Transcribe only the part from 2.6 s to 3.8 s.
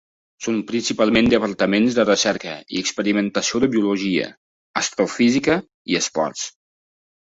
i experimentació de